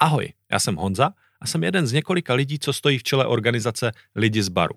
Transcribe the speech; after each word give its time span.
Ahoj, 0.00 0.32
já 0.50 0.58
jsem 0.58 0.76
Honza 0.76 1.10
a 1.40 1.46
jsem 1.46 1.64
jeden 1.64 1.86
z 1.86 1.92
několika 1.92 2.34
lidí, 2.34 2.58
co 2.58 2.72
stojí 2.72 2.98
v 2.98 3.02
čele 3.02 3.26
organizace 3.26 3.92
Lidi 4.14 4.42
z 4.42 4.48
baru. 4.48 4.74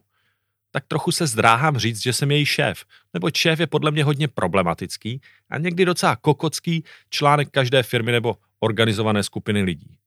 Tak 0.72 0.86
trochu 0.88 1.12
se 1.12 1.28
zdráhám 1.28 1.78
říct, 1.78 2.02
že 2.02 2.14
jsem 2.14 2.32
její 2.32 2.46
šéf, 2.46 2.86
nebo 3.14 3.30
šéf 3.36 3.60
je 3.60 3.68
podle 3.68 3.92
mě 3.92 4.04
hodně 4.04 4.28
problematický 4.28 5.22
a 5.50 5.58
někdy 5.58 5.86
docela 5.86 6.16
kokocký 6.16 6.84
článek 7.10 7.50
každé 7.52 7.84
firmy 7.84 8.12
nebo 8.12 8.38
organizované 8.60 9.24
skupiny 9.24 9.62
lidí. 9.64 9.98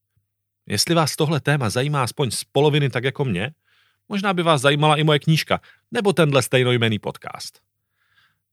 Jestli 0.67 0.95
vás 0.95 1.17
tohle 1.17 1.41
téma 1.41 1.71
zajímá 1.71 2.03
aspoň 2.03 2.31
z 2.31 2.45
poloviny 2.45 2.91
tak 2.91 3.05
jako 3.05 3.25
mě, 3.25 3.51
možná 4.09 4.35
by 4.35 4.43
vás 4.43 4.61
zajímala 4.61 4.97
i 4.97 5.05
moje 5.05 5.19
knížka, 5.19 5.61
nebo 5.91 6.13
tenhle 6.13 6.43
stejnojmený 6.43 6.99
podcast. 6.99 7.61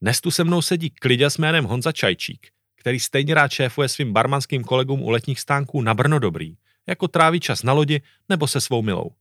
Dnes 0.01 0.21
tu 0.21 0.31
se 0.31 0.43
mnou 0.43 0.61
sedí 0.61 0.89
klidě 0.89 1.29
s 1.29 1.37
jménem 1.37 1.65
Honza 1.65 1.91
Čajčík, 1.91 2.47
který 2.81 2.99
stejně 2.99 3.33
rád 3.33 3.51
šéfuje 3.51 3.89
svým 3.89 4.13
barmanským 4.13 4.63
kolegům 4.63 5.01
u 5.01 5.09
letních 5.09 5.39
stánků 5.39 5.81
na 5.81 5.93
Brno 5.93 6.19
Dobrý, 6.19 6.55
jako 6.87 7.07
tráví 7.07 7.39
čas 7.39 7.63
na 7.63 7.73
lodi 7.73 8.01
nebo 8.29 8.47
se 8.47 8.61
svou 8.61 8.81
milou. 8.81 9.11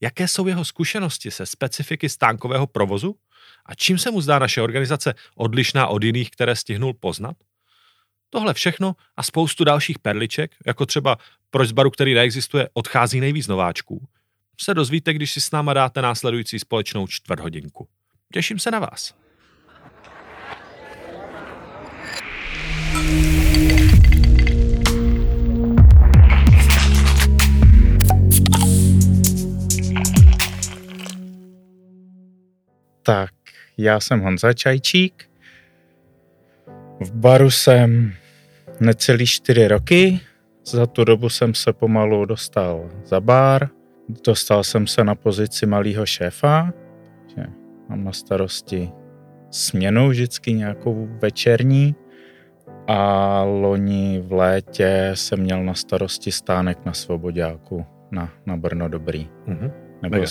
Jaké 0.00 0.28
jsou 0.28 0.46
jeho 0.46 0.64
zkušenosti 0.64 1.30
se 1.30 1.46
specifiky 1.46 2.08
stánkového 2.08 2.66
provozu? 2.66 3.16
A 3.66 3.74
čím 3.74 3.98
se 3.98 4.10
mu 4.10 4.20
zdá 4.20 4.38
naše 4.38 4.62
organizace 4.62 5.14
odlišná 5.34 5.86
od 5.86 6.02
jiných, 6.02 6.30
které 6.30 6.56
stihnul 6.56 6.94
poznat? 6.94 7.36
Tohle 8.30 8.54
všechno 8.54 8.96
a 9.16 9.22
spoustu 9.22 9.64
dalších 9.64 9.98
perliček, 9.98 10.56
jako 10.66 10.86
třeba 10.86 11.16
proč 11.50 11.68
z 11.68 11.72
baru, 11.72 11.90
který 11.90 12.14
neexistuje, 12.14 12.68
odchází 12.72 13.20
nejvíc 13.20 13.46
nováčků, 13.46 14.08
se 14.60 14.74
dozvíte, 14.74 15.12
když 15.12 15.32
si 15.32 15.40
s 15.40 15.50
náma 15.50 15.72
dáte 15.72 16.02
následující 16.02 16.58
společnou 16.58 17.06
čtvrthodinku. 17.06 17.88
Těším 18.32 18.58
se 18.58 18.70
na 18.70 18.78
vás. 18.78 19.27
Tak, 33.08 33.30
já 33.78 34.00
jsem 34.00 34.20
Honza 34.20 34.52
Čajčík. 34.52 35.30
V 37.00 37.12
baru 37.12 37.50
jsem 37.50 38.12
necelý 38.80 39.26
čtyři 39.26 39.68
roky. 39.68 40.20
Za 40.66 40.86
tu 40.86 41.04
dobu 41.04 41.28
jsem 41.28 41.54
se 41.54 41.72
pomalu 41.72 42.24
dostal 42.24 42.90
za 43.04 43.20
bar. 43.20 43.68
Dostal 44.24 44.64
jsem 44.64 44.86
se 44.86 45.04
na 45.04 45.14
pozici 45.14 45.66
malého 45.66 46.06
šéfa. 46.06 46.72
Že 47.36 47.42
mám 47.88 48.04
na 48.04 48.12
starosti 48.12 48.90
směnu 49.50 50.08
vždycky 50.08 50.52
nějakou 50.52 51.08
večerní. 51.22 51.94
A 52.88 53.42
loni 53.42 54.22
v 54.26 54.32
létě 54.32 55.10
jsem 55.14 55.40
měl 55.40 55.64
na 55.64 55.74
starosti 55.74 56.32
stánek 56.32 56.78
na 56.84 56.92
Svobodáku 56.92 57.86
na, 58.10 58.32
na 58.46 58.56
Brno 58.56 58.88
Dobrý. 58.88 59.28
Mm-hmm. 59.46 59.72
Nebo, 60.02 60.24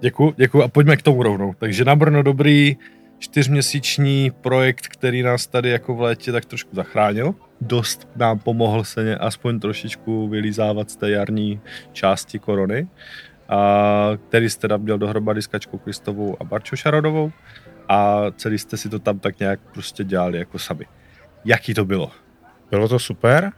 Děkuji, 0.00 0.34
děkuji 0.36 0.62
a 0.62 0.68
pojďme 0.68 0.96
k 0.96 1.02
tomu 1.02 1.22
rovnou. 1.22 1.54
Takže 1.58 1.84
na 1.84 1.96
Brno 1.96 2.22
dobrý 2.22 2.76
čtyřměsíční 3.18 4.30
projekt, 4.40 4.88
který 4.88 5.22
nás 5.22 5.46
tady 5.46 5.70
jako 5.70 5.94
v 5.94 6.00
létě 6.00 6.32
tak 6.32 6.44
trošku 6.44 6.76
zachránil. 6.76 7.34
Dost 7.60 8.08
nám 8.16 8.38
pomohl 8.38 8.84
se 8.84 9.16
aspoň 9.16 9.60
trošičku 9.60 10.28
vylízávat 10.28 10.90
z 10.90 10.96
té 10.96 11.10
jarní 11.10 11.60
části 11.92 12.38
korony, 12.38 12.88
a 13.48 14.10
který 14.28 14.50
jste 14.50 14.68
tam 14.68 14.80
měl 14.80 14.98
dohromady 14.98 15.42
s 15.42 15.46
Kačkou 15.46 15.78
Kristovou 15.78 16.36
a 16.40 16.44
Barčou 16.44 16.76
Šarodovou 16.76 17.32
a 17.88 18.24
celý 18.36 18.58
jste 18.58 18.76
si 18.76 18.88
to 18.88 18.98
tam 18.98 19.18
tak 19.18 19.38
nějak 19.38 19.60
prostě 19.72 20.04
dělali 20.04 20.38
jako 20.38 20.58
sami. 20.58 20.86
Jaký 21.46 21.74
to 21.74 21.84
bylo? 21.84 22.10
Bylo 22.70 22.88
to 22.88 22.98
super, 22.98 23.52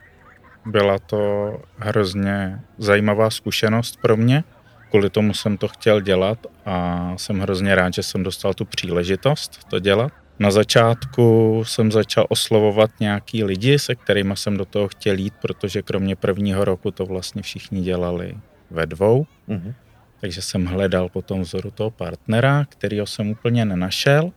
byla 0.66 0.98
to 0.98 1.52
hrozně 1.78 2.60
zajímavá 2.78 3.30
zkušenost 3.30 3.98
pro 4.02 4.16
mě 4.16 4.44
kvůli 4.90 5.10
tomu 5.10 5.34
jsem 5.34 5.56
to 5.56 5.68
chtěl 5.68 6.00
dělat 6.00 6.46
a 6.66 7.12
jsem 7.16 7.40
hrozně 7.40 7.74
rád, 7.74 7.94
že 7.94 8.02
jsem 8.02 8.22
dostal 8.22 8.54
tu 8.54 8.64
příležitost 8.64 9.64
to 9.70 9.78
dělat. 9.78 10.12
Na 10.38 10.50
začátku 10.50 11.62
jsem 11.66 11.92
začal 11.92 12.26
oslovovat 12.28 12.90
nějaký 13.00 13.44
lidi, 13.44 13.78
se 13.78 13.94
kterými 13.94 14.36
jsem 14.36 14.56
do 14.56 14.64
toho 14.64 14.88
chtěl 14.88 15.18
jít, 15.18 15.34
protože 15.42 15.82
kromě 15.82 16.16
prvního 16.16 16.64
roku 16.64 16.90
to 16.90 17.06
vlastně 17.06 17.42
všichni 17.42 17.80
dělali 17.80 18.36
ve 18.70 18.86
dvou. 18.86 19.26
Mm-hmm. 19.48 19.74
Takže 20.20 20.42
jsem 20.42 20.66
hledal 20.66 21.08
po 21.08 21.22
tom 21.22 21.40
vzoru 21.40 21.70
toho 21.70 21.90
partnera, 21.90 22.64
kterýho 22.68 23.06
jsem 23.06 23.30
úplně 23.30 23.64
nenašel. 23.64 24.32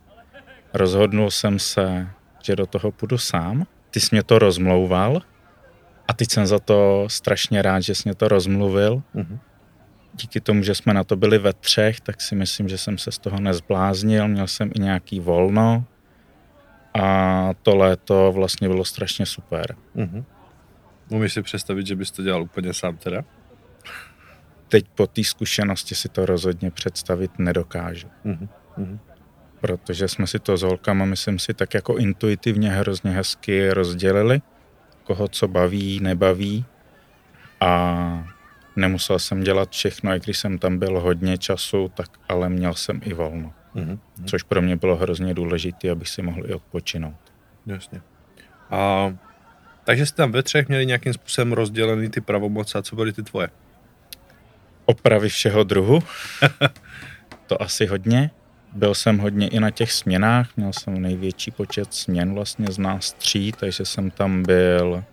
Rozhodnul 0.73 1.31
jsem 1.31 1.59
se, 1.59 2.07
že 2.45 2.55
do 2.55 2.65
toho 2.65 2.91
půjdu 2.91 3.17
sám. 3.17 3.65
Ty 3.91 3.99
jsi 3.99 4.07
mě 4.11 4.23
to 4.23 4.39
rozmlouval 4.39 5.21
a 6.07 6.13
teď 6.13 6.31
jsem 6.31 6.47
za 6.47 6.59
to 6.59 7.05
strašně 7.07 7.61
rád, 7.61 7.79
že 7.79 7.95
jsi 7.95 8.01
mě 8.05 8.15
to 8.15 8.27
rozmluvil, 8.27 9.03
mm-hmm 9.15 9.39
díky 10.13 10.41
tomu, 10.41 10.63
že 10.63 10.75
jsme 10.75 10.93
na 10.93 11.03
to 11.03 11.15
byli 11.15 11.37
ve 11.37 11.53
třech, 11.53 12.01
tak 12.01 12.21
si 12.21 12.35
myslím, 12.35 12.69
že 12.69 12.77
jsem 12.77 12.97
se 12.97 13.11
z 13.11 13.17
toho 13.17 13.39
nezbláznil, 13.39 14.27
měl 14.27 14.47
jsem 14.47 14.71
i 14.75 14.79
nějaký 14.79 15.19
volno 15.19 15.85
a 17.01 17.49
to 17.61 17.75
léto 17.75 18.31
vlastně 18.31 18.67
bylo 18.67 18.85
strašně 18.85 19.25
super. 19.25 19.75
Mm-hmm. 19.95 20.23
Umíš 21.09 21.33
si 21.33 21.41
představit, 21.41 21.87
že 21.87 21.95
bys 21.95 22.11
to 22.11 22.23
dělal 22.23 22.43
úplně 22.43 22.73
sám 22.73 22.97
teda? 22.97 23.23
Teď 24.67 24.85
po 24.95 25.07
té 25.07 25.23
zkušenosti 25.23 25.95
si 25.95 26.09
to 26.09 26.25
rozhodně 26.25 26.71
představit 26.71 27.31
nedokážu. 27.39 28.07
Mm-hmm. 28.25 28.99
Protože 29.61 30.07
jsme 30.07 30.27
si 30.27 30.39
to 30.39 30.57
s 30.57 30.61
holkama, 30.61 31.05
myslím 31.05 31.39
si, 31.39 31.53
tak 31.53 31.73
jako 31.73 31.97
intuitivně 31.97 32.69
hrozně 32.69 33.11
hezky 33.11 33.69
rozdělili, 33.73 34.41
koho 35.03 35.27
co 35.27 35.47
baví, 35.47 35.99
nebaví 35.99 36.65
a 37.59 38.31
Nemusel 38.75 39.19
jsem 39.19 39.43
dělat 39.43 39.71
všechno, 39.71 40.15
i 40.15 40.19
když 40.19 40.37
jsem 40.37 40.57
tam 40.57 40.79
byl 40.79 40.99
hodně 40.99 41.37
času, 41.37 41.91
tak 41.93 42.09
ale 42.29 42.49
měl 42.49 42.73
jsem 42.73 43.01
i 43.03 43.13
volno. 43.13 43.53
Mm-hmm. 43.75 43.99
Což 44.25 44.43
pro 44.43 44.61
mě 44.61 44.75
bylo 44.75 44.95
hrozně 44.95 45.33
důležité, 45.33 45.89
abych 45.89 46.09
si 46.09 46.21
mohl 46.21 46.49
i 46.49 46.53
odpočinout. 46.53 47.15
Jasně. 47.65 48.01
A, 48.69 49.13
takže 49.83 50.05
jste 50.05 50.17
tam 50.17 50.31
ve 50.31 50.43
třech 50.43 50.67
měli 50.67 50.85
nějakým 50.85 51.13
způsobem 51.13 51.53
rozdělený 51.53 52.09
ty 52.09 52.21
pravomoce 52.21 52.77
a 52.77 52.81
co 52.81 52.95
byly 52.95 53.13
ty 53.13 53.23
tvoje? 53.23 53.49
Opravy 54.85 55.29
všeho 55.29 55.63
druhu. 55.63 55.99
to 57.47 57.61
asi 57.61 57.85
hodně. 57.85 58.31
Byl 58.73 58.95
jsem 58.95 59.17
hodně 59.17 59.47
i 59.47 59.59
na 59.59 59.71
těch 59.71 59.91
směnách, 59.91 60.57
měl 60.57 60.73
jsem 60.73 61.01
největší 61.01 61.51
počet 61.51 61.93
směn 61.93 62.33
vlastně 62.33 62.67
z 62.71 62.77
nás 62.77 63.13
tří, 63.13 63.51
takže 63.51 63.85
jsem 63.85 64.11
tam 64.11 64.43
byl 64.43 65.03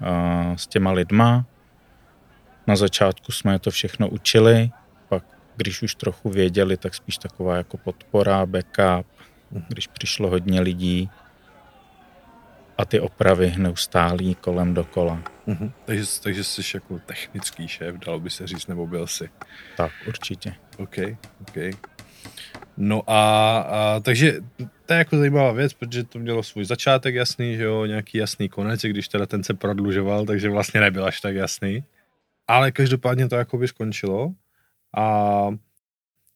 uh, 0.00 0.56
s 0.56 0.66
těma 0.66 0.92
lidma, 0.92 1.46
na 2.66 2.76
začátku 2.76 3.32
jsme 3.32 3.58
to 3.58 3.70
všechno 3.70 4.08
učili, 4.08 4.70
pak 5.08 5.24
když 5.56 5.82
už 5.82 5.94
trochu 5.94 6.30
věděli, 6.30 6.76
tak 6.76 6.94
spíš 6.94 7.18
taková 7.18 7.56
jako 7.56 7.76
podpora, 7.76 8.46
backup, 8.46 9.06
když 9.68 9.86
přišlo 9.86 10.30
hodně 10.30 10.60
lidí 10.60 11.10
a 12.78 12.84
ty 12.84 13.00
opravy 13.00 13.54
neustálí 13.56 14.34
kolem 14.34 14.74
dokola. 14.74 15.22
Mm-hmm. 15.48 15.72
Takže, 15.84 16.04
takže 16.22 16.44
jsi 16.44 16.62
jako 16.74 16.98
technický 16.98 17.68
šéf, 17.68 17.94
dalo 17.94 18.20
by 18.20 18.30
se 18.30 18.46
říct, 18.46 18.66
nebo 18.66 18.86
byl 18.86 19.06
jsi? 19.06 19.30
Tak, 19.76 19.92
určitě. 20.08 20.54
OK, 20.76 20.96
OK. 21.40 21.56
No 22.76 23.02
a, 23.10 23.58
a 23.58 24.00
takže 24.00 24.40
to 24.86 24.92
je 24.92 24.98
jako 24.98 25.16
zajímavá 25.16 25.52
věc, 25.52 25.72
protože 25.72 26.04
to 26.04 26.18
mělo 26.18 26.42
svůj 26.42 26.64
začátek 26.64 27.14
jasný, 27.14 27.56
že 27.56 27.62
jo, 27.62 27.84
nějaký 27.84 28.18
jasný 28.18 28.48
konec, 28.48 28.80
když 28.80 29.08
teda 29.08 29.26
ten 29.26 29.44
se 29.44 29.54
prodlužoval, 29.54 30.26
takže 30.26 30.50
vlastně 30.50 30.80
nebyl 30.80 31.04
až 31.04 31.20
tak 31.20 31.34
jasný 31.34 31.84
ale 32.48 32.72
každopádně 32.72 33.28
to 33.28 33.36
jako 33.36 33.58
by 33.58 33.68
skončilo 33.68 34.34
a 34.96 35.48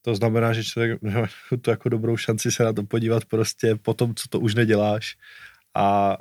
to 0.01 0.15
znamená, 0.15 0.53
že 0.53 0.63
člověk 0.63 1.01
má 1.01 1.27
tu 1.61 1.69
jako 1.69 1.89
dobrou 1.89 2.17
šanci 2.17 2.51
se 2.51 2.63
na 2.63 2.73
to 2.73 2.83
podívat 2.83 3.25
prostě 3.25 3.75
po 3.75 3.93
tom, 3.93 4.15
co 4.15 4.27
to 4.27 4.39
už 4.39 4.55
neděláš 4.55 5.17
a, 5.73 5.83
a, 5.83 6.17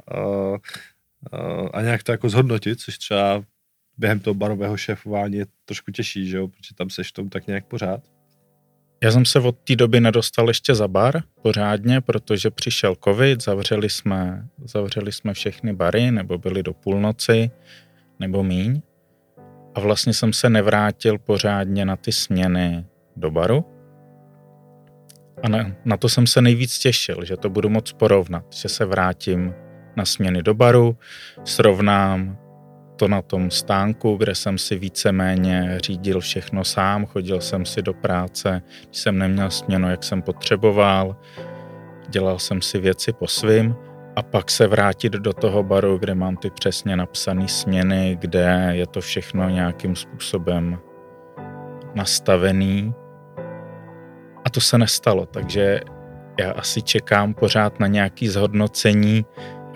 a 1.72 1.82
nějak 1.82 2.02
to 2.02 2.12
jako 2.12 2.28
zhodnotit, 2.28 2.80
což 2.80 2.98
třeba 2.98 3.44
během 3.98 4.20
toho 4.20 4.34
barového 4.34 4.76
šéfování 4.76 5.36
je 5.36 5.46
trošku 5.64 5.90
těžší, 5.92 6.28
že 6.28 6.36
jo, 6.36 6.48
protože 6.48 6.74
tam 6.74 6.90
seš 6.90 7.12
tom 7.12 7.28
tak 7.28 7.46
nějak 7.46 7.66
pořád. 7.66 8.17
Já 9.02 9.12
jsem 9.12 9.24
se 9.24 9.40
od 9.40 9.58
té 9.58 9.76
doby 9.76 10.00
nedostal 10.00 10.48
ještě 10.48 10.74
za 10.74 10.88
bar 10.88 11.22
pořádně, 11.42 12.00
protože 12.00 12.50
přišel 12.50 12.96
covid, 13.04 13.42
zavřeli 13.42 13.90
jsme, 13.90 14.48
zavřeli 14.64 15.12
jsme 15.12 15.34
všechny 15.34 15.72
bary, 15.72 16.10
nebo 16.10 16.38
byly 16.38 16.62
do 16.62 16.72
půlnoci, 16.72 17.50
nebo 18.18 18.42
míň 18.42 18.80
a 19.74 19.80
vlastně 19.80 20.14
jsem 20.14 20.32
se 20.32 20.50
nevrátil 20.50 21.18
pořádně 21.18 21.84
na 21.84 21.96
ty 21.96 22.12
směny 22.12 22.84
do 23.16 23.30
baru. 23.30 23.64
A 25.42 25.48
na, 25.48 25.72
na 25.84 25.96
to 25.96 26.08
jsem 26.08 26.26
se 26.26 26.42
nejvíc 26.42 26.78
těšil, 26.78 27.24
že 27.24 27.36
to 27.36 27.50
budu 27.50 27.68
moc 27.68 27.92
porovnat, 27.92 28.44
že 28.54 28.68
se 28.68 28.84
vrátím 28.84 29.54
na 29.96 30.04
směny 30.04 30.42
do 30.42 30.54
baru, 30.54 30.96
srovnám 31.44 32.38
to 32.98 33.08
na 33.08 33.22
tom 33.22 33.50
stánku, 33.50 34.16
kde 34.16 34.34
jsem 34.34 34.58
si 34.58 34.76
víceméně 34.76 35.78
řídil 35.84 36.20
všechno 36.20 36.64
sám, 36.64 37.06
chodil 37.06 37.40
jsem 37.40 37.66
si 37.66 37.82
do 37.82 37.94
práce, 37.94 38.62
když 38.86 38.98
jsem 38.98 39.18
neměl 39.18 39.50
směnu, 39.50 39.90
jak 39.90 40.04
jsem 40.04 40.22
potřeboval, 40.22 41.16
dělal 42.08 42.38
jsem 42.38 42.62
si 42.62 42.78
věci 42.78 43.12
po 43.12 43.26
svým. 43.26 43.74
A 44.16 44.22
pak 44.22 44.50
se 44.50 44.66
vrátit 44.66 45.12
do 45.12 45.32
toho 45.32 45.62
baru, 45.62 45.98
kde 45.98 46.14
mám 46.14 46.36
ty 46.36 46.50
přesně 46.50 46.96
napsané 46.96 47.48
směny, 47.48 48.18
kde 48.20 48.70
je 48.72 48.86
to 48.86 49.00
všechno 49.00 49.48
nějakým 49.48 49.96
způsobem 49.96 50.78
nastavený. 51.94 52.94
A 54.44 54.50
to 54.50 54.60
se 54.60 54.78
nestalo, 54.78 55.26
takže 55.26 55.80
já 56.40 56.52
asi 56.52 56.82
čekám 56.82 57.34
pořád 57.34 57.80
na 57.80 57.86
nějaký 57.86 58.28
zhodnocení, 58.28 59.24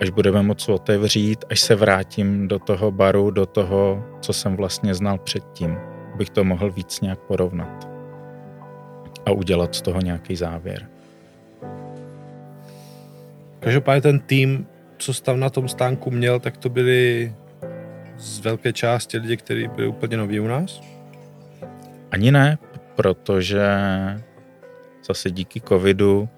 až 0.01 0.09
budeme 0.09 0.41
moc 0.41 0.69
otevřít, 0.69 1.45
až 1.49 1.59
se 1.59 1.75
vrátím 1.75 2.47
do 2.47 2.59
toho 2.59 2.91
baru, 2.91 3.31
do 3.31 3.45
toho, 3.45 4.05
co 4.21 4.33
jsem 4.33 4.55
vlastně 4.55 4.95
znal 4.95 5.17
předtím, 5.17 5.77
abych 6.13 6.29
to 6.29 6.43
mohl 6.43 6.71
víc 6.71 7.01
nějak 7.01 7.19
porovnat 7.19 7.89
a 9.25 9.31
udělat 9.31 9.75
z 9.75 9.81
toho 9.81 10.01
nějaký 10.01 10.35
závěr. 10.35 10.87
Každopádně 13.59 14.01
ten 14.01 14.19
tým, 14.19 14.67
co 14.97 15.13
tam 15.13 15.39
na 15.39 15.49
tom 15.49 15.67
stánku 15.67 16.11
měl, 16.11 16.39
tak 16.39 16.57
to 16.57 16.69
byli 16.69 17.33
z 18.17 18.39
velké 18.39 18.73
části 18.73 19.17
lidi, 19.17 19.37
kteří 19.37 19.67
byli 19.67 19.87
úplně 19.87 20.17
noví 20.17 20.39
u 20.39 20.47
nás? 20.47 20.81
Ani 22.11 22.31
ne, 22.31 22.57
protože 22.95 23.65
zase 25.07 25.31
díky 25.31 25.61
covidu 25.61 26.29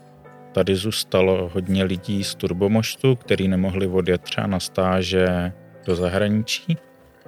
tady 0.55 0.75
zůstalo 0.75 1.49
hodně 1.53 1.83
lidí 1.83 2.23
z 2.23 2.35
turbomoštu, 2.35 3.15
kteří 3.15 3.47
nemohli 3.47 3.87
odjet 3.87 4.21
třeba 4.21 4.47
na 4.47 4.59
stáže 4.59 5.51
do 5.85 5.95
zahraničí 5.95 6.77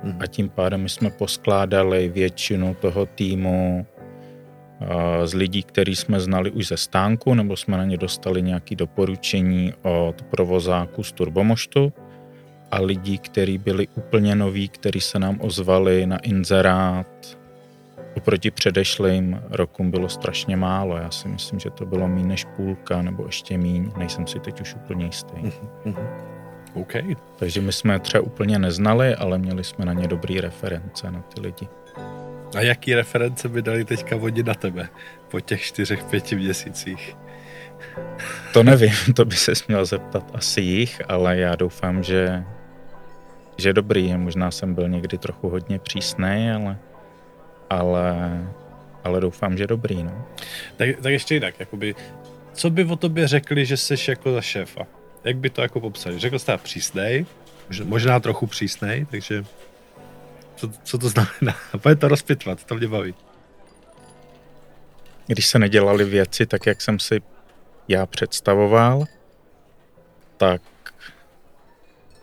mm. 0.04 0.18
a 0.20 0.28
tím 0.28 0.50
pádem 0.50 0.82
my 0.82 0.90
jsme 0.90 1.10
poskládali 1.10 2.10
většinu 2.10 2.76
toho 2.82 3.06
týmu 3.06 3.86
z 5.26 5.34
lidí, 5.34 5.64
který 5.64 5.96
jsme 5.96 6.20
znali 6.20 6.52
už 6.52 6.68
ze 6.68 6.78
stánku, 6.78 7.34
nebo 7.34 7.58
jsme 7.58 7.78
na 7.78 7.84
ně 7.84 7.98
dostali 7.98 8.42
nějaké 8.42 8.76
doporučení 8.76 9.74
od 9.82 10.22
provozáku 10.22 11.04
z 11.04 11.12
Turbomoštu 11.12 11.94
a 12.72 12.82
lidí, 12.82 13.18
kteří 13.18 13.58
byli 13.58 13.88
úplně 13.96 14.36
noví, 14.36 14.70
kteří 14.70 15.02
se 15.02 15.20
nám 15.20 15.38
ozvali 15.42 16.06
na 16.06 16.18
inzerát. 16.18 17.38
Oproti 18.18 18.52
předešlým 18.52 19.42
rokům 19.50 19.92
bylo 19.92 20.10
strašně 20.10 20.58
málo. 20.58 20.98
Já 20.98 21.12
si 21.12 21.28
myslím, 21.28 21.60
že 21.60 21.69
to 21.69 21.86
bylo 21.86 22.08
méně 22.08 22.28
než 22.28 22.46
půlka, 22.46 23.02
nebo 23.02 23.25
ještě 23.25 23.58
míň. 23.58 23.92
Nejsem 23.98 24.28
si 24.28 24.40
teď 24.40 24.62
už 24.62 24.75
úplně 24.75 25.06
jistý. 25.06 25.36
Mm-hmm. 25.36 26.08
Okay. 26.74 27.16
Takže 27.36 27.62
my 27.62 27.74
jsme 27.74 28.00
třeba 28.00 28.24
úplně 28.24 28.60
neznali, 28.60 29.16
ale 29.16 29.38
měli 29.38 29.64
jsme 29.64 29.86
na 29.86 29.94
ně 29.94 30.08
dobrý 30.08 30.42
reference 30.42 31.12
na 31.12 31.22
ty 31.22 31.42
lidi. 31.42 31.68
A 32.56 32.62
jaký 32.62 32.96
reference 32.96 33.50
by 33.50 33.62
dali 33.62 33.86
teďka 33.86 34.16
vodit 34.16 34.46
na 34.46 34.54
tebe 34.54 34.90
po 35.31 35.40
těch 35.40 35.62
čtyřech, 35.62 36.04
pěti 36.04 36.36
měsících? 36.36 37.18
To 38.54 38.64
nevím, 38.64 38.94
to 39.16 39.25
by 39.25 39.36
se 39.36 39.52
měl 39.68 39.86
zeptat 39.86 40.31
asi 40.34 40.62
jich, 40.62 41.02
ale 41.08 41.38
já 41.38 41.56
doufám, 41.56 42.04
že, 42.04 42.44
že 43.58 43.74
dobrý. 43.74 44.18
Možná 44.18 44.52
jsem 44.52 44.74
byl 44.74 44.90
někdy 44.90 45.18
trochu 45.18 45.50
hodně 45.50 45.80
přísný, 45.80 46.52
ale, 46.56 46.78
ale, 47.69 48.48
ale 49.04 49.22
doufám, 49.22 49.58
že 49.58 49.68
dobrý. 49.68 50.04
No. 50.04 50.25
Tak, 50.78 50.90
tak 51.02 51.12
ještě 51.12 51.34
jinak, 51.34 51.60
jakoby, 51.60 51.96
co 52.54 52.69
by 52.69 52.86
o 52.86 52.96
tobě 52.96 53.28
řekli, 53.28 53.66
že 53.66 53.78
jsi 53.78 53.96
jako 54.08 54.31
za 54.31 54.42
šéfa? 54.42 54.88
Jak 55.24 55.38
by 55.38 55.50
to 55.50 55.62
jako 55.62 55.80
popsali? 55.80 56.19
Řekl 56.19 56.40
jsi 56.40 56.52
přísnej, 56.64 57.25
možná 57.84 58.19
trochu 58.19 58.48
přísnej, 58.48 59.06
takže 59.06 59.44
co, 60.56 60.72
co 60.84 60.98
to 60.98 61.10
znamená? 61.10 61.58
Pojď 61.78 62.00
to 62.00 62.08
rozpitvat, 62.08 62.64
to 62.64 62.75
mě 62.75 62.88
baví. 62.88 63.14
Když 65.28 65.48
se 65.48 65.60
nedělali 65.60 66.06
věci 66.06 66.46
tak, 66.46 66.66
jak 66.66 66.81
jsem 66.81 67.00
si 67.00 67.22
já 67.88 68.06
představoval, 68.06 69.06
tak 70.38 70.62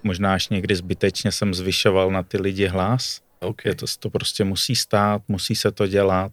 možná 0.03 0.35
až 0.35 0.49
někdy 0.49 0.77
zbytečně 0.77 1.33
jsem 1.33 1.55
zvyšoval 1.55 2.11
na 2.11 2.23
ty 2.23 2.41
lidi 2.41 2.67
hlas. 2.67 3.21
Okay. 3.45 3.71
Je 3.71 3.75
to, 3.75 3.87
to 3.99 4.11
prostě 4.11 4.45
musí 4.45 4.77
stát, 4.77 5.23
musí 5.29 5.55
se 5.55 5.73
to 5.73 5.87
dělat, 5.87 6.33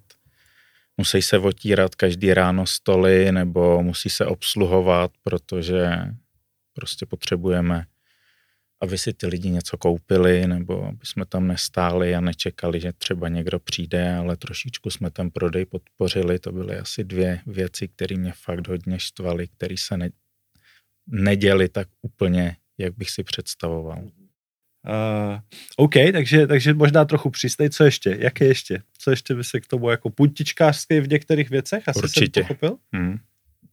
musí 0.97 1.21
se 1.21 1.37
otírat 1.37 1.95
každý 1.95 2.33
ráno 2.33 2.67
stoly 2.67 3.31
nebo 3.31 3.83
musí 3.83 4.09
se 4.09 4.25
obsluhovat, 4.25 5.11
protože 5.23 5.91
prostě 6.73 7.05
potřebujeme 7.05 7.85
aby 8.81 8.97
si 8.97 9.13
ty 9.13 9.27
lidi 9.27 9.49
něco 9.49 9.77
koupili, 9.77 10.47
nebo 10.47 10.85
aby 10.85 11.05
jsme 11.05 11.25
tam 11.25 11.47
nestáli 11.47 12.15
a 12.15 12.21
nečekali, 12.21 12.79
že 12.79 12.93
třeba 12.93 13.27
někdo 13.27 13.59
přijde, 13.59 14.15
ale 14.15 14.37
trošičku 14.37 14.89
jsme 14.89 15.11
ten 15.11 15.31
prodej 15.31 15.65
podpořili. 15.65 16.39
To 16.39 16.51
byly 16.51 16.77
asi 16.77 17.03
dvě 17.03 17.41
věci, 17.45 17.87
které 17.87 18.17
mě 18.17 18.33
fakt 18.35 18.67
hodně 18.67 18.99
štvaly, 18.99 19.47
které 19.47 19.75
se 19.77 19.97
ne, 19.97 20.09
neděli 21.07 21.69
tak 21.69 21.87
úplně, 22.01 22.57
jak 22.77 22.97
bych 22.97 23.09
si 23.09 23.23
představoval. 23.23 24.03
Uh, 24.87 25.39
OK, 25.77 25.93
takže, 26.11 26.47
takže 26.47 26.73
možná 26.73 27.05
trochu 27.05 27.29
přistej. 27.29 27.69
Co 27.69 27.83
ještě? 27.83 28.17
Jaké 28.19 28.45
ještě? 28.45 28.81
Co 28.97 29.11
ještě 29.11 29.35
by 29.35 29.43
se 29.43 29.59
k 29.59 29.67
tomu 29.67 29.89
jako 29.89 30.09
puntičkářský 30.09 30.99
v 30.99 31.09
některých 31.09 31.49
věcech? 31.49 31.83
Asi 31.87 31.99
Určitě. 31.99 32.39
jsem 32.39 32.47
pochopil? 32.47 32.77
Hmm 32.93 33.19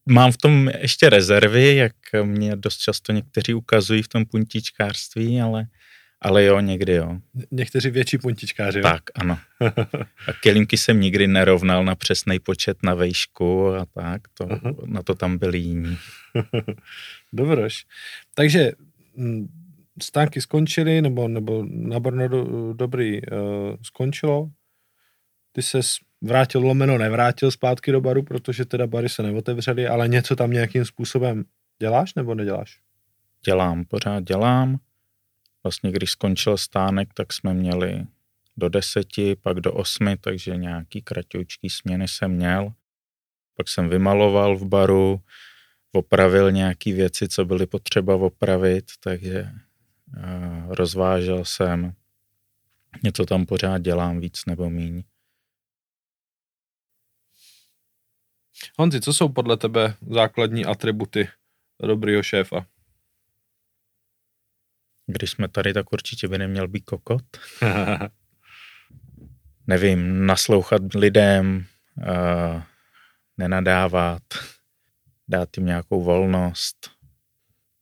mám 0.08 0.32
v 0.32 0.36
tom 0.36 0.70
ještě 0.78 1.10
rezervy, 1.10 1.76
jak 1.76 1.92
mě 2.22 2.56
dost 2.56 2.76
často 2.76 3.12
někteří 3.12 3.54
ukazují 3.54 4.02
v 4.02 4.08
tom 4.08 4.26
puntičkářství, 4.26 5.40
ale, 5.40 5.66
ale 6.20 6.44
jo, 6.44 6.60
někdy 6.60 6.92
jo. 6.92 7.16
Někteří 7.50 7.90
větší 7.90 8.18
puntičkáři, 8.18 8.78
jo? 8.78 8.82
Tak, 8.82 9.02
ano. 9.14 9.38
A 10.28 10.32
kelímky 10.42 10.76
jsem 10.76 11.00
nikdy 11.00 11.26
nerovnal 11.26 11.84
na 11.84 11.94
přesný 11.94 12.38
počet 12.38 12.76
na 12.82 12.94
vejšku 12.94 13.74
a 13.74 13.86
tak, 13.94 14.22
to, 14.34 14.44
uh-huh. 14.44 14.86
na 14.86 15.02
to 15.02 15.14
tam 15.14 15.38
byli 15.38 15.58
jiní. 15.58 15.98
Dobroš. 17.32 17.84
Takže 18.34 18.72
mm, 19.16 19.48
stánky 20.02 20.40
skončily, 20.40 21.02
nebo, 21.02 21.28
nebo 21.28 21.64
na 21.68 22.00
Brno 22.00 22.28
do, 22.28 22.72
dobrý 22.72 23.22
uh, 23.22 23.38
skončilo. 23.82 24.50
Ty 25.52 25.62
ses 25.62 25.96
vrátil 26.20 26.60
lomeno, 26.60 26.98
nevrátil 26.98 27.50
zpátky 27.50 27.92
do 27.92 28.00
baru, 28.00 28.22
protože 28.22 28.64
teda 28.64 28.86
bary 28.86 29.08
se 29.08 29.22
neotevřely, 29.22 29.88
ale 29.88 30.08
něco 30.08 30.36
tam 30.36 30.50
nějakým 30.50 30.84
způsobem 30.84 31.44
děláš 31.82 32.14
nebo 32.14 32.34
neděláš? 32.34 32.80
Dělám, 33.44 33.84
pořád 33.84 34.24
dělám. 34.24 34.78
Vlastně 35.62 35.92
když 35.92 36.10
skončil 36.10 36.56
stánek, 36.56 37.08
tak 37.14 37.32
jsme 37.32 37.54
měli 37.54 38.06
do 38.56 38.68
deseti, 38.68 39.36
pak 39.36 39.60
do 39.60 39.72
osmi, 39.72 40.16
takže 40.16 40.56
nějaký 40.56 41.02
kratoučký 41.02 41.70
směny 41.70 42.08
jsem 42.08 42.30
měl. 42.30 42.72
Pak 43.56 43.68
jsem 43.68 43.88
vymaloval 43.88 44.56
v 44.56 44.64
baru, 44.64 45.20
opravil 45.92 46.52
nějaké 46.52 46.92
věci, 46.92 47.28
co 47.28 47.44
byly 47.44 47.66
potřeba 47.66 48.14
opravit, 48.14 48.84
takže 49.00 49.50
rozvážel 50.68 51.44
jsem. 51.44 51.92
Něco 53.04 53.26
tam 53.26 53.46
pořád 53.46 53.78
dělám 53.78 54.20
víc 54.20 54.46
nebo 54.46 54.70
míň. 54.70 55.04
Honzi, 58.78 59.00
co 59.00 59.12
jsou 59.12 59.28
podle 59.28 59.56
tebe 59.56 59.94
základní 60.10 60.66
atributy 60.66 61.28
dobrýho 61.86 62.22
šéfa? 62.22 62.66
Když 65.06 65.30
jsme 65.30 65.48
tady, 65.48 65.72
tak 65.72 65.92
určitě 65.92 66.28
by 66.28 66.38
neměl 66.38 66.68
být 66.68 66.84
kokot. 66.84 67.24
Nevím, 69.66 70.26
naslouchat 70.26 70.82
lidem, 70.94 71.66
uh, 71.96 72.62
nenadávat, 73.36 74.22
dát 75.28 75.56
jim 75.56 75.66
nějakou 75.66 76.04
volnost, 76.04 76.90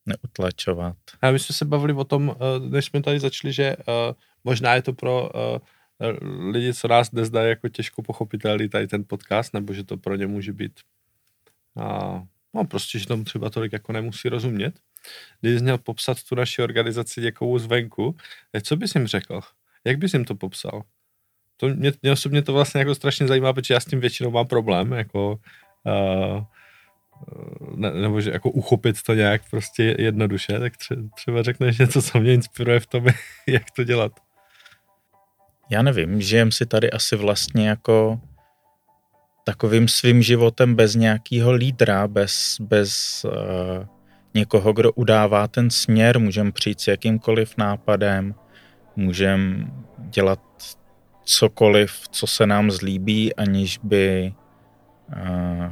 neutlačovat. 0.06 0.96
A 1.22 1.30
my 1.30 1.38
jsme 1.38 1.54
se 1.54 1.64
bavili 1.64 1.92
o 1.92 2.04
tom, 2.04 2.28
uh, 2.28 2.36
než 2.68 2.84
jsme 2.84 3.02
tady 3.02 3.20
začali, 3.20 3.52
že 3.52 3.76
uh, 3.76 3.84
možná 4.44 4.75
je 4.75 4.82
to 4.82 4.92
pro 4.92 5.30
uh, 5.30 5.58
lidi, 6.50 6.75
co 6.75 6.88
nás 6.88 7.12
nezdají, 7.12 7.48
jako 7.48 7.68
těžko 7.68 8.02
pochopitelný 8.02 8.68
tady 8.68 8.86
ten 8.86 9.04
podcast, 9.06 9.54
nebo 9.54 9.72
že 9.72 9.84
to 9.84 9.96
pro 9.96 10.16
ně 10.16 10.26
může 10.26 10.52
být 10.52 10.72
no 12.54 12.64
prostě, 12.64 12.98
že 12.98 13.06
tomu 13.06 13.25
třeba 13.25 13.50
tolik 13.50 13.72
jako 13.72 13.92
nemusí 13.92 14.28
rozumět. 14.28 14.80
Když 15.40 15.58
jsi 15.58 15.62
měl 15.62 15.78
popsat 15.78 16.22
tu 16.22 16.34
naši 16.34 16.62
organizaci 16.62 17.20
někomu 17.20 17.58
zvenku, 17.58 18.16
eh, 18.52 18.60
co 18.60 18.76
bys 18.76 18.94
jim 18.94 19.06
řekl? 19.06 19.40
Jak 19.84 19.98
bys 19.98 20.12
jim 20.14 20.25
to 20.25 20.34
popsal? 20.34 20.82
To 21.56 21.68
mě, 21.68 21.92
mě 22.02 22.12
osobně 22.12 22.42
to 22.42 22.52
vlastně 22.52 22.78
jako 22.78 22.94
strašně 22.94 23.26
zajímá, 23.26 23.52
protože 23.52 23.75
já 23.75 23.80
s 23.80 23.84
tím 23.84 24.00
většinou 24.00 24.30
mám 24.30 24.46
problém, 24.46 24.92
jako 24.92 25.40
uh, 25.84 26.44
ne, 27.75 27.90
nebo 27.90 28.20
že 28.20 28.30
jako 28.30 28.50
uchopit 28.50 29.02
to 29.02 29.14
nějak 29.14 29.42
prostě 29.50 29.96
jednoduše, 29.99 30.58
tak 30.58 30.76
tře, 30.76 30.96
třeba 31.14 31.42
řekneš 31.42 31.78
něco, 31.78 32.02
co 32.02 32.20
mě 32.20 32.35
inspiruje 32.35 32.80
v 32.80 32.87
tom, 32.87 33.06
jak 33.46 33.70
to 33.70 33.85
dělat. 33.85 34.12
Já 35.70 35.82
nevím, 35.82 36.20
žijem 36.20 36.52
si 36.52 36.66
tady 36.66 36.90
asi 36.90 37.16
vlastně 37.16 37.68
jako 37.68 38.20
takovým 39.44 39.88
svým 39.88 40.23
životem 40.23 40.75
bez 40.75 40.94
nějakého 40.94 41.52
lídra, 41.52 42.08
bez, 42.08 42.56
bez 42.61 43.25
uh, 43.25 43.87
někoho, 44.35 44.73
kdo 44.73 44.92
udává 44.92 45.49
ten 45.49 45.70
směr, 45.70 46.18
můžeme 46.18 46.52
přijít 46.52 46.80
s 46.80 46.87
jakýmkoliv 46.88 47.56
nápadem, 47.56 48.35
můžeme 48.96 49.70
dělat 49.99 50.40
cokoliv, 51.25 52.08
co 52.11 52.26
se 52.26 52.46
nám 52.46 52.70
zlíbí, 52.70 53.35
aniž 53.35 53.78
by 53.78 54.35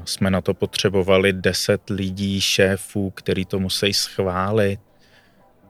jsme 0.05 0.31
na 0.31 0.41
to 0.41 0.55
potřebovali 0.55 1.33
deset 1.33 1.91
lidí, 1.91 2.41
šéfů, 2.41 3.11
který 3.11 3.45
to 3.45 3.61
musí 3.61 3.93
schválit. 3.93 4.81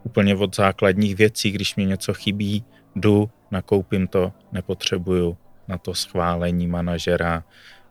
Úplně 0.03 0.35
od 0.35 0.57
základních 0.57 1.17
věcí, 1.17 1.51
když 1.51 1.77
mi 1.77 1.87
něco 1.87 2.15
chybí, 2.15 2.65
jdu, 2.97 3.31
nakoupím 3.51 4.09
to, 4.09 4.33
nepotřebuju 4.53 5.37
na 5.69 5.79
to 5.79 5.95
schválení 5.95 6.67
manažera, 6.67 7.45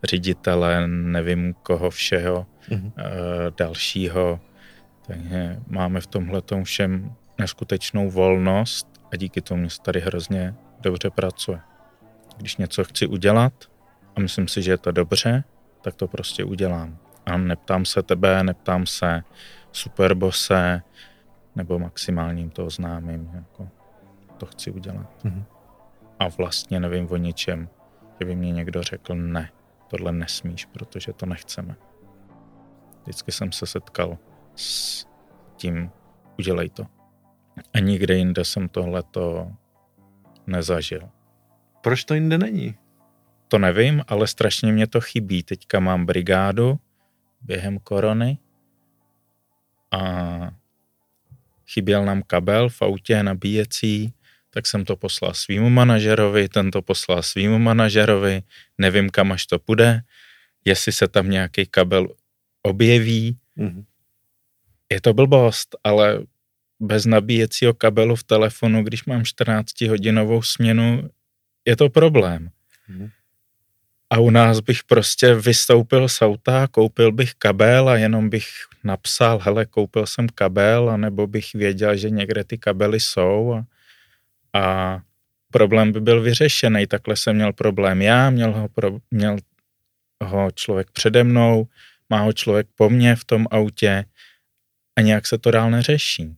ředitele, 0.03 0.88
nevím 0.88 1.53
koho 1.63 1.89
všeho 1.89 2.46
mm-hmm. 2.70 2.92
dalšího. 3.58 4.39
Takže 5.08 5.60
máme 5.68 6.01
v 6.01 6.08
tomhle 6.08 6.42
všem 6.63 7.15
neskutečnou 7.38 8.10
volnost 8.10 8.88
a 9.12 9.15
díky 9.15 9.42
tomu 9.42 9.70
se 9.70 9.82
tady 9.82 10.00
hrozně 10.00 10.56
dobře 10.80 11.10
pracuje. 11.10 11.60
Když 12.38 12.58
něco 12.58 12.84
chci 12.84 13.08
udělat 13.08 13.53
a 14.15 14.20
myslím 14.20 14.48
si, 14.48 14.62
že 14.62 14.72
je 14.72 14.77
to 14.77 14.92
dobře, 14.92 15.44
tak 15.84 15.96
to 15.96 16.08
prostě 16.08 16.44
udělám. 16.44 16.98
A 17.25 17.38
neptám 17.38 17.86
se 17.86 18.04
tebe, 18.04 18.44
neptám 18.44 18.86
se 18.86 19.24
superbose, 19.72 20.82
nebo 21.56 21.80
maximálním 21.80 22.50
to 22.50 22.66
oznámím, 22.66 23.32
jako 23.34 23.70
to 24.38 24.46
chci 24.46 24.72
udělat. 24.72 25.24
Mm-hmm. 25.24 25.44
A 26.20 26.28
vlastně 26.28 26.80
nevím 26.80 27.08
o 27.12 27.18
ničem, 27.18 27.70
že 28.20 28.25
by 28.25 28.36
mě 28.36 28.52
někdo 28.52 28.84
řekl 28.84 29.16
ne, 29.16 29.50
tohle 29.88 30.12
nesmíš, 30.12 30.66
protože 30.66 31.13
to 31.13 31.25
nechceme. 31.25 31.75
Vždycky 33.04 33.32
jsem 33.32 33.52
se 33.52 33.66
setkal 33.66 34.18
s 34.56 35.06
tím, 35.56 35.92
udělej 36.40 36.70
to. 36.70 36.86
A 37.74 37.80
nikde 37.80 38.16
jinde 38.16 38.46
jsem 38.46 38.70
tohleto 38.70 39.52
nezažil. 40.48 41.10
Proč 41.82 42.04
to 42.04 42.13
jinde 42.13 42.38
není? 42.38 42.75
To 43.53 43.60
nevím, 43.60 44.01
ale 44.07 44.27
strašně 44.27 44.72
mě 44.72 44.88
to 44.88 45.01
chybí. 45.01 45.43
Teďka 45.43 45.79
mám 45.79 46.05
brigádu 46.05 46.79
během 47.41 47.79
korony 47.79 48.38
a 49.91 50.01
chyběl 51.67 52.05
nám 52.05 52.24
kabel 52.27 52.69
v 52.69 52.81
autě 52.81 53.24
nabíjecí, 53.24 54.13
tak 54.50 54.67
jsem 54.67 54.86
to 54.86 54.98
poslal 54.98 55.33
svýmu 55.33 55.69
manažerovi, 55.69 56.50
ten 56.50 56.72
to 56.72 56.81
poslal 56.81 57.24
svýmu 57.24 57.60
manažerovi, 57.60 58.41
nevím 58.77 59.10
kam 59.10 59.31
až 59.31 59.45
to 59.45 59.60
půjde, 59.60 60.01
jestli 60.65 60.91
se 60.91 61.07
tam 61.07 61.29
nějaký 61.29 61.65
kabel 61.65 62.07
objeví. 62.62 63.38
Mm-hmm. 63.57 63.86
Je 64.91 65.01
to 65.01 65.13
blbost, 65.13 65.75
ale 65.83 66.25
bez 66.79 67.05
nabíjecího 67.05 67.74
kabelu 67.74 68.15
v 68.15 68.24
telefonu, 68.24 68.83
když 68.83 69.05
mám 69.05 69.22
14-hodinovou 69.22 70.41
směnu, 70.41 71.10
je 71.65 71.75
to 71.75 71.89
problém. 71.89 72.50
Mm-hmm. 72.89 73.10
A 74.13 74.20
u 74.20 74.29
nás 74.29 74.60
bych 74.60 74.84
prostě 74.84 75.36
vystoupil 75.36 76.10
z 76.10 76.22
auta, 76.22 76.67
koupil 76.67 77.12
bych 77.12 77.34
kabel 77.34 77.89
a 77.89 77.98
jenom 77.98 78.29
bych 78.29 78.48
napsal, 78.84 79.39
hele, 79.39 79.65
koupil 79.65 80.05
jsem 80.05 80.29
kabel, 80.29 80.89
anebo 80.89 81.27
bych 81.27 81.53
věděl, 81.53 81.98
že 81.98 82.10
někde 82.10 82.43
ty 82.43 82.58
kabely 82.58 83.00
jsou 83.00 83.53
a, 83.53 83.65
a 84.60 85.01
problém 85.51 85.91
by 85.91 86.01
byl 86.01 86.22
vyřešený. 86.22 86.88
Takhle 86.88 87.15
jsem 87.17 87.36
měl 87.36 87.53
problém 87.53 88.01
já, 88.01 88.29
měl 88.29 88.51
ho, 88.51 88.70
pro, 88.70 89.00
měl 89.12 89.38
ho 90.24 90.51
člověk 90.51 90.91
přede 90.91 91.24
mnou, 91.24 91.67
má 92.10 92.22
ho 92.22 92.34
člověk 92.34 92.67
po 92.75 92.89
mně 92.89 93.15
v 93.15 93.25
tom 93.25 93.48
autě 93.51 94.05
a 94.96 95.01
nějak 95.01 95.27
se 95.27 95.38
to 95.38 95.51
dál 95.51 95.72
neřeší. 95.72 96.36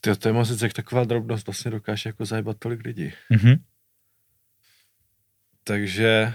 Ty, 0.00 0.16
to 0.16 0.28
je 0.28 0.32
moc, 0.32 0.62
jak 0.62 0.72
taková 0.72 1.04
drobnost 1.04 1.46
vlastně 1.46 1.70
dokáže 1.70 2.08
jako 2.08 2.24
zajebat 2.24 2.56
tolik 2.58 2.84
lidí. 2.84 3.12
Mm-hmm. 3.30 3.58
Takže 5.64 6.34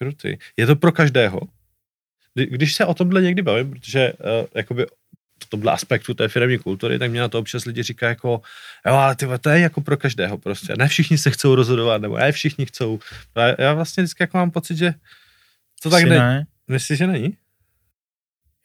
krutý. 0.00 0.36
Je 0.56 0.66
to 0.66 0.76
pro 0.76 0.92
každého? 0.92 1.40
Když 2.34 2.74
se 2.74 2.86
o 2.86 2.94
tomhle 2.94 3.22
někdy 3.22 3.42
bavím, 3.42 3.70
protože 3.70 4.12
uh, 4.12 4.46
jakoby 4.54 4.86
v 5.44 5.46
tomhle 5.48 5.72
aspektu 5.72 6.14
té 6.14 6.28
firmní 6.28 6.58
kultury, 6.58 6.98
tak 6.98 7.10
mě 7.10 7.20
na 7.20 7.28
to 7.28 7.38
občas 7.38 7.64
lidi 7.64 7.82
říká 7.82 8.08
jako, 8.08 8.42
jo, 8.86 8.94
ale 8.94 9.16
ty, 9.16 9.26
to 9.40 9.50
je 9.50 9.60
jako 9.60 9.80
pro 9.80 9.96
každého 9.96 10.38
prostě. 10.38 10.74
Ne 10.76 10.88
všichni 10.88 11.18
se 11.18 11.30
chcou 11.30 11.54
rozhodovat, 11.54 12.02
nebo 12.02 12.18
ne 12.18 12.32
všichni 12.32 12.66
chcou. 12.66 12.98
A 13.34 13.62
já 13.62 13.74
vlastně 13.74 14.02
vždycky 14.02 14.22
jako 14.22 14.36
mám 14.36 14.50
pocit, 14.50 14.76
že 14.76 14.94
to 15.82 15.90
tak 15.90 16.04
ne. 16.04 16.18
ne. 16.18 16.46
Myslíš, 16.68 16.98
že 16.98 17.06
není? 17.06 17.36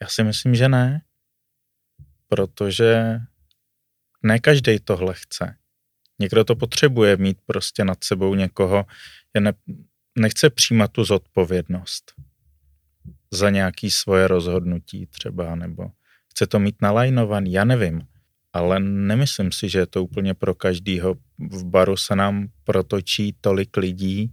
Já 0.02 0.08
si 0.08 0.24
myslím, 0.24 0.54
že 0.54 0.68
ne. 0.68 1.02
Protože 2.28 3.20
ne 4.22 4.38
každý 4.38 4.78
tohle 4.78 5.14
chce. 5.14 5.56
Někdo 6.18 6.44
to 6.44 6.56
potřebuje 6.56 7.16
mít 7.16 7.38
prostě 7.46 7.84
nad 7.84 8.04
sebou 8.04 8.34
někoho, 8.34 8.86
je 9.34 9.40
ne, 9.40 9.52
nechce 10.16 10.50
přijímat 10.50 10.92
tu 10.92 11.04
zodpovědnost 11.04 12.12
za 13.30 13.50
nějaký 13.50 13.90
svoje 13.90 14.28
rozhodnutí 14.28 15.06
třeba, 15.06 15.54
nebo 15.54 15.90
chce 16.30 16.46
to 16.46 16.58
mít 16.58 16.82
nalajnovaný, 16.82 17.52
já 17.52 17.64
nevím. 17.64 18.00
Ale 18.52 18.80
nemyslím 18.80 19.52
si, 19.52 19.68
že 19.68 19.78
je 19.78 19.86
to 19.86 20.04
úplně 20.04 20.34
pro 20.34 20.54
každýho. 20.54 21.14
V 21.38 21.64
baru 21.64 21.96
se 21.96 22.16
nám 22.16 22.48
protočí 22.64 23.36
tolik 23.40 23.76
lidí, 23.76 24.32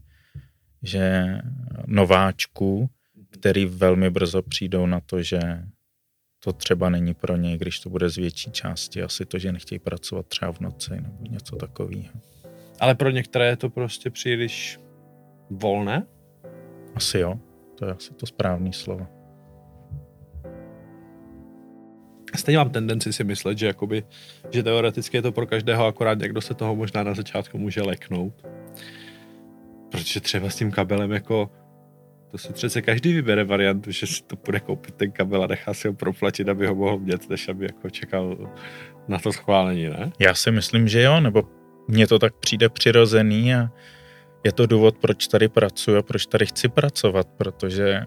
že 0.83 1.37
nováčků, 1.85 2.89
který 3.29 3.65
velmi 3.65 4.09
brzo 4.09 4.41
přijdou 4.41 4.85
na 4.85 4.99
to, 4.99 5.23
že 5.23 5.39
to 6.39 6.53
třeba 6.53 6.89
není 6.89 7.13
pro 7.13 7.37
něj, 7.37 7.57
když 7.57 7.79
to 7.79 7.89
bude 7.89 8.09
z 8.09 8.15
větší 8.15 8.51
části. 8.51 9.03
Asi 9.03 9.25
to, 9.25 9.39
že 9.39 9.51
nechtějí 9.51 9.79
pracovat 9.79 10.27
třeba 10.27 10.51
v 10.51 10.59
noci 10.59 10.91
nebo 10.91 11.25
něco 11.29 11.55
takového. 11.55 12.13
Ale 12.79 12.95
pro 12.95 13.09
některé 13.09 13.45
je 13.45 13.57
to 13.57 13.69
prostě 13.69 14.09
příliš 14.09 14.79
volné? 15.57 16.07
Asi 16.95 17.19
jo, 17.19 17.39
to 17.75 17.85
je 17.85 17.91
asi 17.91 18.13
to 18.13 18.25
správné 18.25 18.73
slovo. 18.73 19.07
Stejně 22.35 22.57
mám 22.57 22.69
tendenci 22.69 23.13
si 23.13 23.23
myslet, 23.23 23.57
že, 23.57 23.67
jakoby, 23.67 24.03
že 24.49 24.63
teoreticky 24.63 25.17
je 25.17 25.21
to 25.21 25.31
pro 25.31 25.47
každého, 25.47 25.85
akorát 25.85 26.19
někdo 26.19 26.41
se 26.41 26.53
toho 26.53 26.75
možná 26.75 27.03
na 27.03 27.13
začátku 27.13 27.57
může 27.57 27.81
leknout. 27.81 28.47
Protože 29.89 30.19
třeba 30.19 30.49
s 30.49 30.55
tím 30.55 30.71
kabelem 30.71 31.11
jako 31.11 31.49
to 32.33 32.37
si 32.37 32.53
přece 32.53 32.81
každý 32.81 33.13
vybere 33.13 33.43
variantu, 33.43 33.91
že 33.91 34.07
si 34.07 34.23
to 34.23 34.35
bude 34.45 34.59
koupit 34.59 34.95
ten 34.95 35.11
kabel 35.11 35.43
a 35.43 35.47
nechá 35.47 35.73
si 35.73 35.87
ho 35.87 35.93
proplatit, 35.93 36.49
aby 36.49 36.67
ho 36.67 36.75
mohl 36.75 36.99
mít, 36.99 37.29
než 37.29 37.49
aby 37.49 37.65
jako 37.65 37.89
čekal 37.89 38.51
na 39.07 39.19
to 39.19 39.31
schválení, 39.31 39.85
ne? 39.85 40.11
Já 40.19 40.33
si 40.33 40.51
myslím, 40.51 40.87
že 40.87 41.01
jo, 41.01 41.19
nebo 41.19 41.43
mně 41.87 42.07
to 42.07 42.19
tak 42.19 42.35
přijde 42.35 42.69
přirozený 42.69 43.55
a 43.55 43.69
je 44.43 44.51
to 44.51 44.65
důvod, 44.65 44.97
proč 44.97 45.27
tady 45.27 45.47
pracuji 45.47 45.97
a 45.97 46.01
proč 46.01 46.25
tady 46.25 46.45
chci 46.45 46.69
pracovat, 46.69 47.27
protože 47.37 48.05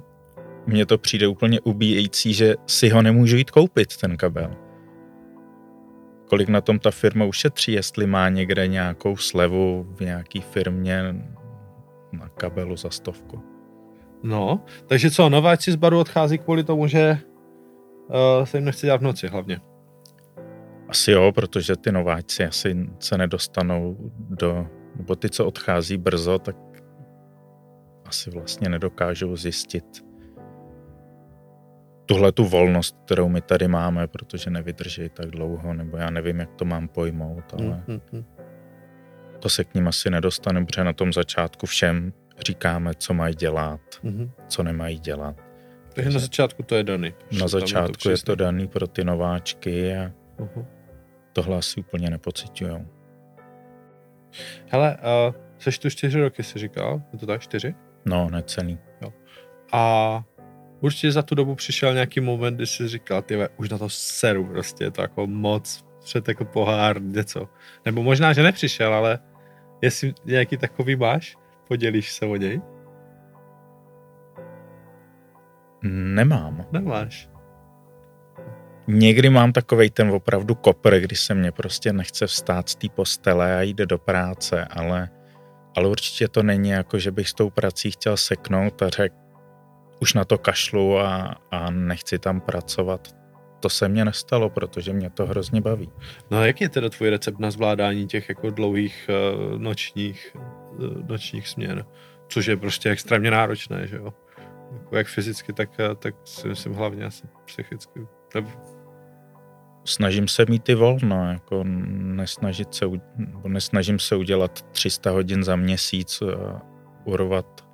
mně 0.67 0.87
to 0.87 0.99
přijde 0.99 1.29
úplně 1.29 1.61
ubíjející, 1.61 2.35
že 2.35 2.55
si 2.67 2.89
ho 2.89 3.03
nemůžu 3.03 3.37
jít 3.37 3.51
koupit, 3.51 3.97
ten 3.97 4.17
kabel. 4.17 4.51
Kolik 6.29 6.49
na 6.49 6.61
tom 6.61 6.79
ta 6.79 6.91
firma 6.91 7.25
ušetří, 7.25 7.73
jestli 7.73 8.07
má 8.07 8.29
někde 8.29 8.67
nějakou 8.67 9.17
slevu 9.17 9.87
v 9.97 10.01
nějaký 10.01 10.41
firmě 10.41 11.15
na 12.13 12.29
kabelu 12.29 12.77
za 12.77 12.91
stovku. 12.91 13.43
No, 14.23 14.65
takže 14.87 15.11
co, 15.11 15.29
nováci 15.29 15.73
z 15.73 15.77
baru 15.77 16.01
odchází 16.01 16.39
kvůli 16.39 16.65
tomu, 16.65 16.87
že 16.87 17.19
uh, 18.09 18.45
se 18.45 18.57
jim 18.57 18.65
nechce 18.65 18.87
dělat 18.87 19.01
v 19.01 19.05
noci 19.05 19.29
hlavně. 19.29 19.61
Asi 20.89 21.11
jo, 21.11 21.33
protože 21.33 21.77
ty 21.77 21.93
nováci 21.93 22.45
asi 22.45 22.77
se 22.99 23.19
nedostanou 23.19 23.97
do 24.19 24.67
nebo 24.97 25.17
ty, 25.17 25.31
co 25.31 25.47
odchází 25.47 25.97
brzo, 25.97 26.39
tak 26.39 26.57
asi 28.05 28.31
vlastně 28.31 28.69
nedokážou 28.69 29.37
zjistit 29.37 30.07
tuhle 32.07 32.33
tu 32.33 32.45
volnost, 32.45 32.97
kterou 33.05 33.29
my 33.29 33.41
tady 33.41 33.69
máme, 33.69 34.07
protože 34.07 34.51
nevydrží 34.51 35.09
tak 35.09 35.27
dlouho, 35.27 35.75
nebo 35.75 35.97
já 35.97 36.11
nevím, 36.11 36.41
jak 36.41 36.55
to 36.55 36.65
mám 36.65 36.89
pojmout, 36.89 37.45
ale 37.53 37.83
mm-hmm. 37.89 38.25
to 39.39 39.49
se 39.49 39.65
k 39.65 39.75
ním 39.75 39.89
asi 39.89 40.11
nedostane, 40.11 40.65
protože 40.65 40.85
na 40.85 40.93
tom 40.93 41.13
začátku 41.13 41.67
všem 41.67 42.13
říkáme, 42.47 42.95
co 42.95 43.15
mají 43.15 43.35
dělat, 43.35 43.81
mm-hmm. 44.05 44.31
co 44.49 44.63
nemají 44.63 44.99
dělat. 44.99 45.37
Takže 45.95 46.11
na 46.11 46.19
začátku 46.19 46.63
to 46.63 46.75
je 46.75 46.85
daný. 46.85 47.15
Na 47.41 47.49
začátku 47.49 48.03
to 48.03 48.11
je 48.11 48.17
to 48.19 48.35
daný 48.35 48.69
pro 48.69 48.87
ty 48.87 49.05
nováčky 49.05 49.97
a 49.97 50.13
uh-huh. 50.39 50.67
tohle 51.33 51.59
asi 51.59 51.81
úplně 51.81 52.11
nepocitujou. 52.11 52.87
Hele, 54.69 54.97
uh, 54.97 55.35
seš 55.59 55.79
tu 55.79 55.91
čtyři 55.91 56.21
roky, 56.21 56.43
jsi 56.43 56.59
říkal? 56.59 57.03
Je 57.13 57.19
to 57.19 57.27
tak, 57.27 57.41
čtyři? 57.41 57.75
No, 58.05 58.31
necelý. 58.31 58.79
Jo. 59.03 59.13
A 59.73 60.25
určitě 60.81 61.13
za 61.13 61.23
tu 61.23 61.35
dobu 61.35 61.55
přišel 61.55 61.95
nějaký 61.95 62.21
moment, 62.21 62.55
kdy 62.55 62.67
jsi 62.67 62.89
říkal, 62.89 63.23
ty 63.23 63.39
už 63.57 63.71
na 63.71 63.79
to 63.79 63.89
seru 63.89 64.45
prostě, 64.45 64.85
je 64.85 64.91
to 64.91 65.03
jako 65.03 65.27
moc, 65.27 65.85
před 66.05 66.29
jako 66.29 66.45
pohár, 66.45 67.03
něco. 67.03 67.49
Nebo 67.85 68.03
možná, 68.03 68.33
že 68.33 68.43
nepřišel, 68.43 68.95
ale 68.95 69.19
jestli 69.83 70.15
nějaký 70.25 70.57
takový 70.57 70.97
máš, 70.97 71.37
podělíš 71.69 72.13
se 72.13 72.27
o 72.27 72.37
něj? 72.37 72.61
Nemám. 75.83 76.67
Nemáš. 76.73 77.29
Někdy 78.89 79.31
mám 79.31 79.53
takový 79.53 79.91
ten 79.91 80.11
opravdu 80.11 80.55
kopr, 80.55 81.01
kdy 81.01 81.17
se 81.17 81.35
mě 81.35 81.53
prostě 81.53 81.93
nechce 81.93 82.27
vstát 82.27 82.69
z 82.69 82.75
té 82.75 82.89
postele 82.89 83.57
a 83.57 83.63
jít 83.63 83.77
do 83.77 83.99
práce, 83.99 84.65
ale, 84.65 85.09
ale 85.77 85.89
určitě 85.89 86.29
to 86.29 86.43
není 86.43 86.69
jako, 86.69 86.99
že 86.99 87.11
bych 87.11 87.29
s 87.29 87.35
tou 87.35 87.51
prací 87.51 87.91
chtěl 87.91 88.17
seknout 88.17 88.83
a 88.83 88.89
řekl, 88.89 89.15
už 90.01 90.15
na 90.15 90.25
to 90.25 90.39
kašlu 90.39 90.99
a, 90.99 91.37
a 91.51 91.71
nechci 91.71 92.19
tam 92.19 92.41
pracovat. 92.41 93.17
To 93.61 93.69
se 93.69 93.89
mně 93.89 94.05
nestalo, 94.05 94.51
protože 94.51 94.93
mě 94.93 95.11
to 95.11 95.27
hrozně 95.27 95.61
baví. 95.61 95.91
No 96.31 96.39
a 96.39 96.47
jaký 96.47 96.65
je 96.65 96.69
teda 96.69 96.89
tvůj 96.89 97.11
recept 97.11 97.39
na 97.39 97.51
zvládání 97.51 98.07
těch 98.07 98.29
jako 98.29 98.51
dlouhých 98.51 99.11
uh, 99.11 99.59
nočních, 99.59 100.37
uh, 100.79 101.09
nočních 101.09 101.49
směn? 101.49 101.85
Což 102.29 102.47
je 102.47 102.57
prostě 102.57 102.91
extrémně 102.91 103.31
náročné, 103.31 103.87
že 103.87 103.97
jo? 103.97 104.13
Jako 104.73 104.97
jak 104.97 105.07
fyzicky, 105.07 105.53
tak, 105.53 105.71
tak 105.99 106.15
si 106.25 106.49
myslím 106.49 106.75
hlavně 106.75 107.05
asi 107.05 107.23
psychicky. 107.45 108.07
Snažím 109.89 110.29
se 110.29 110.45
mít 110.49 110.65
ty 110.65 110.75
volno, 110.75 111.33
jako 111.33 111.65
nesnažit 111.65 112.75
se, 112.75 112.87
nesnažím 113.47 113.99
se 113.99 114.17
udělat 114.17 114.63
300 114.63 115.11
hodin 115.11 115.45
za 115.45 115.57
měsíc, 115.57 116.23
urvat, 117.05 117.67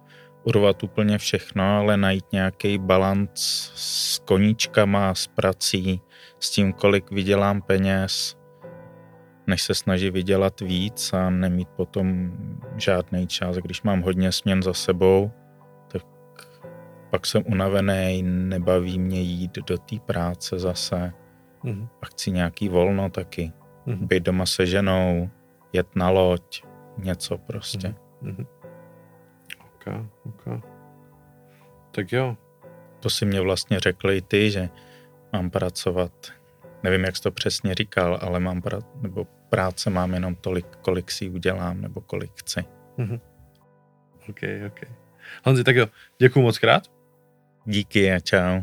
urvat 0.45 0.83
úplně 0.83 1.19
všechno, 1.19 1.79
ale 1.79 1.97
najít 1.97 2.25
nějaký 2.33 2.79
balans 2.79 3.31
s 3.75 4.19
koníčkama, 4.19 5.15
s 5.15 5.27
prací, 5.27 6.01
s 6.41 6.51
tím, 6.51 6.73
kolik 6.73 7.11
vydělám 7.11 7.63
peněz, 7.63 8.37
než 9.47 9.63
se 9.63 9.75
snaží 9.75 10.11
vydělat 10.11 10.61
víc 10.61 11.13
a 11.13 11.31
nemít 11.31 11.69
potom 11.69 12.33
žádný 12.77 13.27
čas. 13.27 13.57
Když 13.57 13.83
mám 13.83 14.03
hodně 14.03 14.33
směn 14.33 14.63
za 14.63 14.75
sebou, 14.75 15.31
tak 15.89 16.03
pak 17.11 17.27
jsem 17.27 17.43
unavený, 17.47 18.23
nebaví 18.23 18.99
mě 18.99 19.21
jít 19.21 19.59
do 19.67 19.79
té 19.79 19.97
práce 20.07 20.59
zase. 20.59 21.13
Mm-hmm. 21.65 21.89
A 22.03 22.07
chci 22.07 22.31
nějaký 22.31 22.69
volno 22.69 23.11
taky. 23.11 23.53
Mm-hmm. 23.87 24.07
Být 24.07 24.23
doma 24.23 24.47
se 24.47 24.67
ženou, 24.67 25.31
jet 25.73 25.97
na 25.97 26.11
loď, 26.11 26.65
něco 26.99 27.39
prostě. 27.39 27.95
Mm-hmm. 28.23 28.47
Ok, 29.65 30.07
ok. 30.25 30.65
Tak 31.91 32.13
jo. 32.13 32.37
To 33.01 33.11
si 33.11 33.27
mě 33.27 33.41
vlastně 33.41 33.81
řekl 33.81 34.11
i 34.11 34.23
ty, 34.23 34.51
že 34.51 34.69
mám 35.33 35.51
pracovat 35.51 36.13
nevím, 36.83 37.05
jak 37.05 37.17
jsi 37.17 37.23
to 37.23 37.31
přesně 37.31 37.75
říkal, 37.75 38.19
ale 38.23 38.41
mám 38.41 38.61
pra- 38.61 38.85
nebo 39.03 39.27
práce 39.49 39.91
mám 39.91 40.15
jenom 40.15 40.35
tolik, 40.35 40.67
kolik 40.67 41.11
si 41.11 41.29
udělám, 41.29 41.81
nebo 41.81 42.01
kolik 42.01 42.31
chci. 42.35 42.61
Mm-hmm. 42.99 43.21
OK, 44.31 44.39
OK. 44.67 44.91
Honzi, 45.45 45.65
tak 45.65 45.77
jo, 45.77 45.87
děkuji 46.19 46.43
moc 46.43 46.59
krát. 46.59 46.83
Díky 47.65 48.13
a 48.13 48.21
čau. 48.21 48.63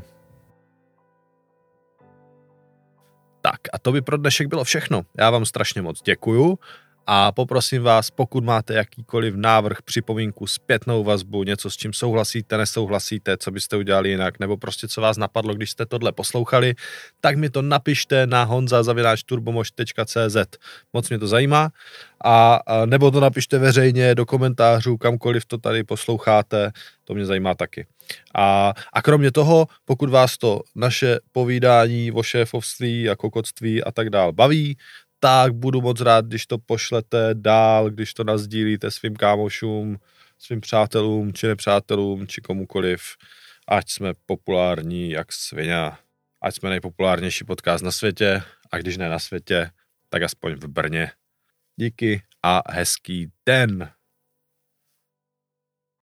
A 3.74 3.80
to 3.80 3.92
by 3.92 4.02
pro 4.02 4.18
dnešek 4.18 4.48
bylo 4.48 4.64
všechno. 4.64 5.02
Já 5.18 5.30
vám 5.30 5.46
strašně 5.46 5.82
moc 5.82 6.02
děkuju 6.02 6.60
a 7.08 7.32
poprosím 7.32 7.84
vás, 7.84 8.12
pokud 8.12 8.44
máte 8.44 8.74
jakýkoliv 8.74 9.36
návrh, 9.36 9.82
připomínku, 9.82 10.48
zpětnou 10.48 11.03
vazbu, 11.03 11.44
něco 11.44 11.70
s 11.70 11.77
čím 11.77 11.94
souhlasíte, 11.94 12.58
nesouhlasíte, 12.58 13.38
co 13.38 13.51
byste 13.51 13.77
udělali 13.77 14.10
jinak, 14.10 14.39
nebo 14.39 14.58
prostě 14.58 14.88
co 14.88 15.01
vás 15.01 15.18
napadlo, 15.18 15.53
když 15.53 15.72
jste 15.72 15.86
tohle 15.86 16.12
poslouchali, 16.12 16.75
tak 17.22 17.38
mi 17.38 17.50
to 17.50 17.62
napište 17.62 18.27
na 18.27 18.44
honza.turbomož.cz. 18.44 20.38
Moc 20.94 21.10
mě 21.10 21.20
to 21.20 21.27
zajímá. 21.27 21.70
A, 22.24 22.56
a 22.56 22.86
nebo 22.86 23.12
to 23.12 23.20
napište 23.20 23.58
veřejně 23.58 24.15
do 24.15 24.25
komentářů, 24.25 24.98
kamkoliv 24.98 25.46
to 25.46 25.58
tady 25.58 25.84
posloucháte, 25.84 26.72
to 27.03 27.13
mě 27.13 27.25
zajímá 27.25 27.56
taky. 27.56 27.88
A, 28.36 28.74
a 28.94 29.01
kromě 29.01 29.32
toho, 29.32 29.68
pokud 29.86 30.10
vás 30.10 30.38
to 30.38 30.62
naše 30.75 31.20
povídání 31.32 32.12
o 32.12 32.24
šéfovství 32.24 33.10
a 33.10 33.15
kokotství 33.15 33.84
a 33.84 33.91
tak 33.91 34.10
dál 34.10 34.32
baví, 34.32 34.77
tak 35.20 35.54
budu 35.54 35.82
moc 35.82 36.02
rád, 36.02 36.26
když 36.26 36.46
to 36.46 36.58
pošlete 36.58 37.30
dál, 37.34 37.90
když 37.90 38.14
to 38.14 38.24
nazdílíte 38.24 38.92
svým 38.92 39.16
kámošům, 39.16 39.98
svým 40.38 40.62
přátelům, 40.62 41.34
či 41.34 41.48
nepřátelům, 41.48 42.28
či 42.28 42.42
komukoliv, 42.42 43.02
ať 43.68 43.90
jsme 43.90 44.14
populární 44.26 45.12
jak 45.12 45.34
svině, 45.34 45.92
ať 46.42 46.56
jsme 46.56 46.70
nejpopulárnější 46.70 47.44
podcast 47.44 47.84
na 47.84 47.92
světě, 47.92 48.44
a 48.72 48.78
když 48.78 48.98
ne 48.98 49.10
na 49.10 49.20
světě, 49.20 49.72
tak 50.10 50.24
aspoň 50.24 50.54
v 50.54 50.68
Brně. 50.68 51.12
Díky 51.76 52.22
a 52.44 52.72
hezký 52.72 53.28
den. 53.46 53.92